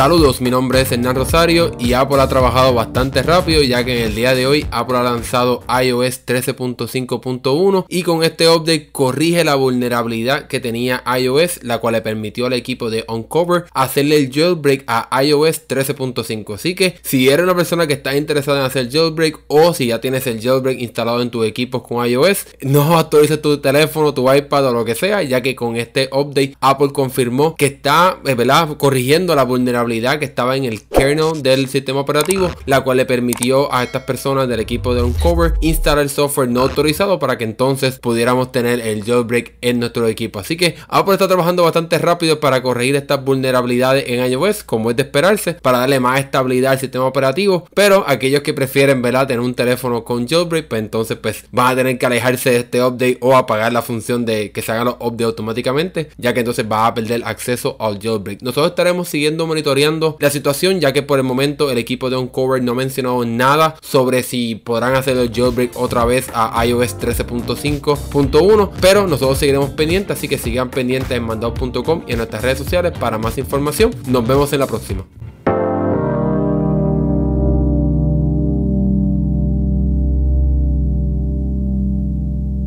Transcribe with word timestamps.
Saludos, 0.00 0.40
mi 0.40 0.50
nombre 0.50 0.80
es 0.80 0.90
Hernán 0.90 1.14
Rosario 1.14 1.72
y 1.78 1.92
Apple 1.92 2.22
ha 2.22 2.26
trabajado 2.26 2.72
bastante 2.72 3.22
rápido 3.22 3.62
ya 3.62 3.84
que 3.84 3.98
en 3.98 4.06
el 4.06 4.14
día 4.14 4.34
de 4.34 4.46
hoy 4.46 4.66
Apple 4.70 4.96
ha 4.96 5.02
lanzado 5.02 5.62
iOS 5.68 6.24
13.5.1 6.24 7.84
y 7.86 8.02
con 8.02 8.22
este 8.22 8.48
update 8.48 8.88
corrige 8.92 9.44
la 9.44 9.56
vulnerabilidad 9.56 10.48
que 10.48 10.58
tenía 10.58 11.04
iOS, 11.18 11.64
la 11.64 11.80
cual 11.80 11.92
le 11.92 12.00
permitió 12.00 12.46
al 12.46 12.54
equipo 12.54 12.88
de 12.88 13.04
Uncover 13.08 13.66
hacerle 13.74 14.16
el 14.16 14.32
jailbreak 14.32 14.84
a 14.86 15.22
iOS 15.22 15.68
13.5. 15.68 16.54
Así 16.54 16.74
que 16.74 16.94
si 17.02 17.28
eres 17.28 17.44
una 17.44 17.54
persona 17.54 17.86
que 17.86 17.92
está 17.92 18.16
interesada 18.16 18.60
en 18.60 18.64
hacer 18.64 18.90
jailbreak 18.90 19.38
o 19.48 19.74
si 19.74 19.88
ya 19.88 20.00
tienes 20.00 20.26
el 20.26 20.40
jailbreak 20.40 20.80
instalado 20.80 21.20
en 21.20 21.28
tu 21.28 21.44
equipo 21.44 21.82
con 21.82 22.06
iOS, 22.06 22.46
no 22.62 22.98
actualices 22.98 23.42
tu 23.42 23.58
teléfono, 23.58 24.14
tu 24.14 24.32
iPad 24.32 24.68
o 24.68 24.72
lo 24.72 24.86
que 24.86 24.94
sea, 24.94 25.22
ya 25.22 25.42
que 25.42 25.54
con 25.54 25.76
este 25.76 26.08
update 26.10 26.56
Apple 26.62 26.88
confirmó 26.94 27.54
que 27.54 27.66
está 27.66 28.18
eh, 28.24 28.34
¿verdad? 28.34 28.78
corrigiendo 28.78 29.34
la 29.34 29.44
vulnerabilidad 29.44 29.89
que 29.90 30.24
estaba 30.24 30.56
en 30.56 30.64
el 30.64 30.82
kernel 30.82 31.42
del 31.42 31.68
sistema 31.68 32.00
operativo, 32.00 32.48
la 32.64 32.80
cual 32.80 32.98
le 32.98 33.06
permitió 33.06 33.72
a 33.74 33.82
estas 33.82 34.04
personas 34.04 34.48
del 34.48 34.60
equipo 34.60 34.94
de 34.94 35.02
Uncover 35.02 35.54
instalar 35.60 36.02
el 36.02 36.10
software 36.10 36.48
no 36.48 36.60
autorizado 36.60 37.18
para 37.18 37.36
que 37.36 37.44
entonces 37.44 37.98
pudiéramos 37.98 38.52
tener 38.52 38.80
el 38.80 39.04
jailbreak 39.04 39.54
en 39.60 39.80
nuestro 39.80 40.06
equipo. 40.06 40.38
Así 40.38 40.56
que 40.56 40.76
Apple 40.88 41.14
está 41.14 41.26
trabajando 41.26 41.64
bastante 41.64 41.98
rápido 41.98 42.38
para 42.38 42.62
corregir 42.62 42.94
estas 42.94 43.24
vulnerabilidades 43.24 44.04
en 44.06 44.24
iOS, 44.30 44.62
como 44.62 44.90
es 44.90 44.96
de 44.96 45.02
esperarse, 45.02 45.54
para 45.54 45.78
darle 45.78 45.98
más 45.98 46.20
estabilidad 46.20 46.72
al 46.72 46.78
sistema 46.78 47.06
operativo. 47.06 47.66
Pero 47.74 48.04
aquellos 48.06 48.42
que 48.42 48.54
prefieren 48.54 49.02
¿verdad? 49.02 49.26
tener 49.26 49.40
un 49.40 49.54
teléfono 49.54 50.04
con 50.04 50.28
jailbreak, 50.28 50.68
pues 50.68 50.82
entonces 50.82 51.18
pues 51.20 51.44
van 51.50 51.72
a 51.72 51.76
tener 51.76 51.98
que 51.98 52.06
alejarse 52.06 52.50
de 52.50 52.56
este 52.58 52.82
update 52.82 53.18
o 53.20 53.36
apagar 53.36 53.72
la 53.72 53.82
función 53.82 54.24
de 54.24 54.52
que 54.52 54.62
se 54.62 54.70
hagan 54.70 54.84
los 54.84 54.96
updates 55.00 55.26
automáticamente, 55.26 56.10
ya 56.16 56.32
que 56.32 56.40
entonces 56.40 56.64
va 56.70 56.86
a 56.86 56.94
perder 56.94 57.22
acceso 57.24 57.76
al 57.80 57.98
jailbreak. 57.98 58.42
Nosotros 58.42 58.68
estaremos 58.68 59.08
siguiendo 59.08 59.46
monitoreando 59.46 59.79
la 60.18 60.30
situación 60.30 60.80
ya 60.80 60.92
que 60.92 61.02
por 61.02 61.18
el 61.18 61.24
momento 61.24 61.70
el 61.70 61.78
equipo 61.78 62.10
de 62.10 62.16
Uncover 62.16 62.62
no 62.62 62.74
mencionó 62.74 63.24
nada 63.24 63.76
sobre 63.80 64.22
si 64.22 64.54
podrán 64.54 64.94
hacer 64.94 65.16
el 65.16 65.32
jailbreak 65.32 65.76
otra 65.76 66.04
vez 66.04 66.28
a 66.34 66.64
iOS 66.64 66.98
13.5.1 66.98 68.70
pero 68.80 69.06
nosotros 69.06 69.38
seguiremos 69.38 69.70
pendientes 69.70 70.16
así 70.16 70.28
que 70.28 70.38
sigan 70.38 70.70
pendientes 70.70 71.10
en 71.12 71.24
mandado.com 71.24 72.02
y 72.06 72.12
en 72.12 72.18
nuestras 72.18 72.42
redes 72.42 72.58
sociales 72.58 72.92
para 72.98 73.18
más 73.18 73.38
información. 73.38 73.90
Nos 74.06 74.26
vemos 74.26 74.52
en 74.52 74.60
la 74.60 74.66
próxima 74.66 75.04